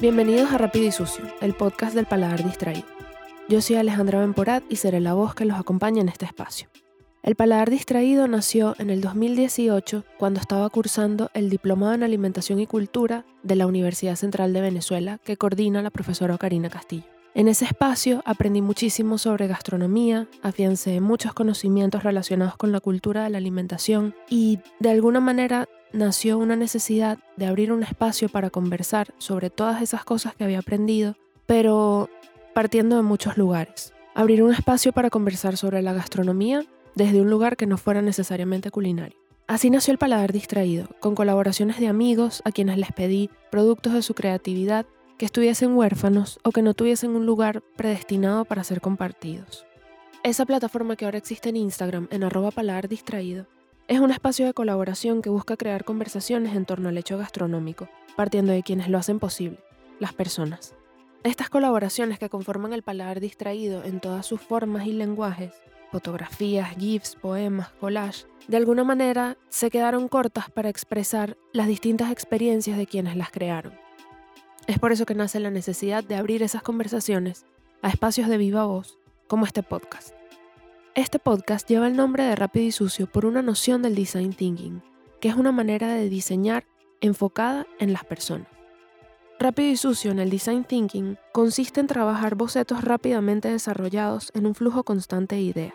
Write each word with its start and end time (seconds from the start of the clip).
Bienvenidos 0.00 0.52
a 0.52 0.58
Rápido 0.58 0.86
y 0.86 0.92
Sucio, 0.92 1.24
el 1.40 1.54
podcast 1.54 1.92
del 1.92 2.06
paladar 2.06 2.44
distraído. 2.44 2.86
Yo 3.48 3.60
soy 3.60 3.74
Alejandra 3.74 4.20
Benporat 4.20 4.62
y 4.68 4.76
seré 4.76 5.00
la 5.00 5.14
voz 5.14 5.34
que 5.34 5.44
los 5.44 5.58
acompaña 5.58 6.00
en 6.00 6.08
este 6.08 6.24
espacio. 6.24 6.68
El 7.24 7.34
paladar 7.34 7.68
distraído 7.68 8.28
nació 8.28 8.76
en 8.78 8.90
el 8.90 9.00
2018 9.00 10.04
cuando 10.16 10.38
estaba 10.38 10.70
cursando 10.70 11.32
el 11.34 11.50
Diplomado 11.50 11.94
en 11.94 12.04
Alimentación 12.04 12.60
y 12.60 12.68
Cultura 12.68 13.24
de 13.42 13.56
la 13.56 13.66
Universidad 13.66 14.14
Central 14.14 14.52
de 14.52 14.60
Venezuela 14.60 15.18
que 15.24 15.36
coordina 15.36 15.82
la 15.82 15.90
profesora 15.90 16.38
Karina 16.38 16.70
Castillo. 16.70 17.06
En 17.34 17.48
ese 17.48 17.64
espacio 17.64 18.22
aprendí 18.24 18.62
muchísimo 18.62 19.18
sobre 19.18 19.48
gastronomía, 19.48 20.28
afiancé 20.42 21.00
muchos 21.00 21.34
conocimientos 21.34 22.04
relacionados 22.04 22.56
con 22.56 22.70
la 22.70 22.78
cultura 22.78 23.24
de 23.24 23.30
la 23.30 23.38
alimentación 23.38 24.14
y 24.30 24.60
de 24.78 24.90
alguna 24.90 25.18
manera 25.18 25.68
nació 25.92 26.38
una 26.38 26.56
necesidad 26.56 27.18
de 27.36 27.46
abrir 27.46 27.72
un 27.72 27.82
espacio 27.82 28.28
para 28.28 28.50
conversar 28.50 29.14
sobre 29.18 29.50
todas 29.50 29.82
esas 29.82 30.04
cosas 30.04 30.34
que 30.34 30.44
había 30.44 30.58
aprendido, 30.58 31.16
pero 31.46 32.08
partiendo 32.54 32.96
de 32.96 33.02
muchos 33.02 33.36
lugares. 33.36 33.92
Abrir 34.14 34.42
un 34.42 34.52
espacio 34.52 34.92
para 34.92 35.10
conversar 35.10 35.56
sobre 35.56 35.82
la 35.82 35.92
gastronomía 35.92 36.64
desde 36.94 37.20
un 37.20 37.30
lugar 37.30 37.56
que 37.56 37.66
no 37.66 37.78
fuera 37.78 38.02
necesariamente 38.02 38.70
culinario. 38.70 39.16
Así 39.46 39.70
nació 39.70 39.92
el 39.92 39.98
Paladar 39.98 40.32
Distraído, 40.32 40.88
con 41.00 41.14
colaboraciones 41.14 41.78
de 41.78 41.88
amigos 41.88 42.42
a 42.44 42.52
quienes 42.52 42.76
les 42.76 42.92
pedí 42.92 43.30
productos 43.50 43.94
de 43.94 44.02
su 44.02 44.14
creatividad 44.14 44.84
que 45.16 45.24
estuviesen 45.24 45.74
huérfanos 45.74 46.38
o 46.44 46.50
que 46.50 46.62
no 46.62 46.74
tuviesen 46.74 47.10
un 47.10 47.24
lugar 47.24 47.62
predestinado 47.76 48.44
para 48.44 48.62
ser 48.62 48.80
compartidos. 48.80 49.64
Esa 50.22 50.44
plataforma 50.44 50.96
que 50.96 51.04
ahora 51.04 51.18
existe 51.18 51.48
en 51.48 51.56
Instagram, 51.56 52.08
en 52.10 52.24
arroba 52.24 52.50
paladar 52.50 52.88
distraído, 52.88 53.46
es 53.88 54.00
un 54.00 54.10
espacio 54.10 54.44
de 54.44 54.52
colaboración 54.52 55.22
que 55.22 55.30
busca 55.30 55.56
crear 55.56 55.82
conversaciones 55.82 56.54
en 56.54 56.66
torno 56.66 56.90
al 56.90 56.98
hecho 56.98 57.16
gastronómico, 57.16 57.88
partiendo 58.16 58.52
de 58.52 58.62
quienes 58.62 58.88
lo 58.90 58.98
hacen 58.98 59.18
posible, 59.18 59.58
las 59.98 60.12
personas. 60.12 60.74
Estas 61.24 61.48
colaboraciones 61.48 62.18
que 62.18 62.28
conforman 62.28 62.74
el 62.74 62.82
paladar 62.82 63.18
distraído 63.18 63.82
en 63.82 64.00
todas 64.00 64.26
sus 64.26 64.42
formas 64.42 64.86
y 64.86 64.92
lenguajes, 64.92 65.54
fotografías, 65.90 66.76
GIFs, 66.76 67.16
poemas, 67.16 67.70
collage, 67.80 68.26
de 68.46 68.58
alguna 68.58 68.84
manera 68.84 69.38
se 69.48 69.70
quedaron 69.70 70.08
cortas 70.08 70.50
para 70.50 70.68
expresar 70.68 71.38
las 71.54 71.66
distintas 71.66 72.12
experiencias 72.12 72.76
de 72.76 72.86
quienes 72.86 73.16
las 73.16 73.30
crearon. 73.30 73.72
Es 74.66 74.78
por 74.78 74.92
eso 74.92 75.06
que 75.06 75.14
nace 75.14 75.40
la 75.40 75.50
necesidad 75.50 76.04
de 76.04 76.16
abrir 76.16 76.42
esas 76.42 76.62
conversaciones 76.62 77.46
a 77.80 77.88
espacios 77.88 78.28
de 78.28 78.36
viva 78.36 78.66
voz 78.66 78.98
como 79.28 79.46
este 79.46 79.62
podcast. 79.62 80.17
Este 80.94 81.18
podcast 81.18 81.68
lleva 81.68 81.86
el 81.86 81.96
nombre 81.96 82.24
de 82.24 82.34
Rápido 82.34 82.66
y 82.66 82.72
Sucio 82.72 83.06
por 83.06 83.24
una 83.24 83.42
noción 83.42 83.82
del 83.82 83.94
design 83.94 84.32
thinking, 84.32 84.82
que 85.20 85.28
es 85.28 85.36
una 85.36 85.52
manera 85.52 85.94
de 85.94 86.08
diseñar 86.08 86.64
enfocada 87.00 87.66
en 87.78 87.92
las 87.92 88.04
personas. 88.04 88.48
Rápido 89.38 89.70
y 89.70 89.76
sucio 89.76 90.10
en 90.10 90.18
el 90.18 90.30
design 90.30 90.64
thinking 90.64 91.16
consiste 91.32 91.78
en 91.78 91.86
trabajar 91.86 92.34
bocetos 92.34 92.82
rápidamente 92.82 93.48
desarrollados 93.48 94.32
en 94.34 94.46
un 94.46 94.56
flujo 94.56 94.82
constante 94.82 95.36
de 95.36 95.42
ideas. 95.42 95.74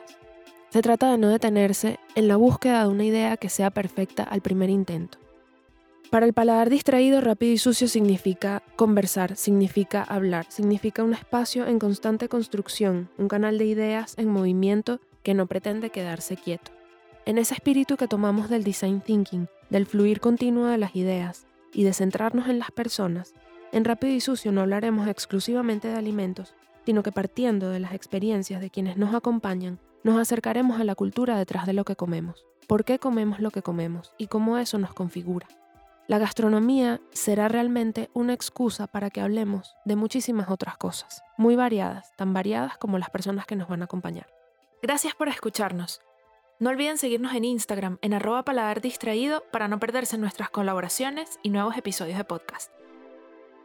Se 0.70 0.82
trata 0.82 1.12
de 1.12 1.18
no 1.18 1.30
detenerse 1.30 2.00
en 2.16 2.28
la 2.28 2.36
búsqueda 2.36 2.82
de 2.84 2.90
una 2.90 3.06
idea 3.06 3.38
que 3.38 3.48
sea 3.48 3.72
perfecta 3.72 4.24
al 4.24 4.42
primer 4.42 4.70
intento. 4.70 5.23
Para 6.14 6.28
el 6.28 6.34
paladar 6.34 6.70
distraído, 6.70 7.22
rápido 7.22 7.54
y 7.54 7.58
sucio 7.58 7.88
significa 7.88 8.62
conversar, 8.76 9.36
significa 9.36 10.04
hablar, 10.04 10.46
significa 10.48 11.04
un 11.04 11.16
espacio 11.16 11.66
en 11.66 11.80
constante 11.80 12.30
construcción, 12.30 13.10
un 13.18 13.28
canal 13.28 13.58
de 13.58 13.66
ideas 13.66 14.14
en 14.20 14.28
movimiento 14.28 15.00
que 15.24 15.34
no 15.34 15.48
pretende 15.48 15.90
quedarse 15.90 16.38
quieto. 16.38 16.72
En 17.26 17.40
ese 17.40 17.56
espíritu 17.56 17.98
que 17.98 18.08
tomamos 18.08 18.48
del 18.52 18.64
design 18.64 19.02
thinking, 19.02 19.48
del 19.72 19.88
fluir 19.88 20.20
continuo 20.20 20.68
de 20.68 20.78
las 20.78 20.96
ideas 20.96 21.48
y 21.74 21.84
de 21.84 21.94
centrarnos 21.94 22.48
en 22.48 22.60
las 22.60 22.70
personas, 22.70 23.34
en 23.72 23.84
Rápido 23.84 24.14
y 24.14 24.20
Sucio 24.20 24.52
no 24.52 24.62
hablaremos 24.62 25.08
exclusivamente 25.08 25.88
de 25.88 25.96
alimentos, 25.96 26.54
sino 26.86 27.02
que 27.02 27.12
partiendo 27.12 27.72
de 27.72 27.80
las 27.80 27.96
experiencias 27.96 28.62
de 28.62 28.70
quienes 28.70 28.98
nos 28.98 29.16
acompañan, 29.16 29.80
nos 30.04 30.20
acercaremos 30.20 30.80
a 30.80 30.84
la 30.84 30.94
cultura 30.94 31.40
detrás 31.40 31.66
de 31.66 31.74
lo 31.74 31.86
que 31.86 31.96
comemos, 31.96 32.46
por 32.68 32.86
qué 32.86 33.00
comemos 33.00 33.40
lo 33.40 33.50
que 33.50 33.64
comemos 33.64 34.14
y 34.20 34.28
cómo 34.28 34.60
eso 34.60 34.78
nos 34.78 34.94
configura. 34.94 35.48
La 36.14 36.20
gastronomía 36.20 37.02
será 37.12 37.48
realmente 37.48 38.12
una 38.14 38.34
excusa 38.34 38.86
para 38.86 39.10
que 39.10 39.20
hablemos 39.20 39.76
de 39.84 39.96
muchísimas 39.96 40.48
otras 40.48 40.78
cosas, 40.78 41.24
muy 41.38 41.56
variadas, 41.56 42.16
tan 42.18 42.36
variadas 42.36 42.78
como 42.78 43.00
las 43.00 43.10
personas 43.10 43.48
que 43.48 43.56
nos 43.56 43.68
van 43.68 43.82
a 43.82 43.86
acompañar. 43.86 44.28
Gracias 44.84 45.16
por 45.16 45.28
escucharnos. 45.28 46.02
No 46.60 46.70
olviden 46.70 47.00
seguirnos 47.00 47.34
en 47.34 47.46
Instagram 47.46 47.98
en 48.04 48.14
arroba 48.14 48.46
paladar 48.46 48.80
distraído 48.80 49.44
para 49.52 49.68
no 49.68 49.80
perderse 49.80 50.20
nuestras 50.20 50.52
colaboraciones 50.52 51.40
y 51.42 51.50
nuevos 51.50 51.78
episodios 51.78 52.20
de 52.20 52.26
podcast. 52.26 52.72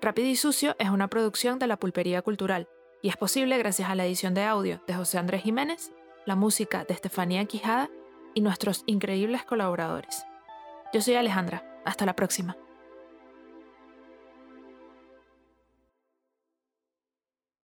Rápido 0.00 0.28
y 0.28 0.36
Sucio 0.36 0.74
es 0.78 0.88
una 0.88 1.08
producción 1.08 1.58
de 1.58 1.66
la 1.66 1.76
Pulpería 1.76 2.22
Cultural 2.22 2.66
y 3.02 3.10
es 3.10 3.18
posible 3.18 3.58
gracias 3.58 3.90
a 3.90 3.94
la 3.94 4.06
edición 4.06 4.32
de 4.32 4.44
audio 4.44 4.80
de 4.86 4.94
José 4.94 5.18
Andrés 5.18 5.42
Jiménez, 5.42 5.92
la 6.24 6.34
música 6.34 6.86
de 6.86 6.94
Estefanía 6.94 7.44
Quijada 7.44 7.90
y 8.32 8.40
nuestros 8.40 8.84
increíbles 8.86 9.44
colaboradores. 9.44 10.24
Yo 10.94 11.02
soy 11.02 11.16
Alejandra. 11.16 11.67
Hasta 11.88 12.04
la 12.04 12.14
próxima. 12.14 12.54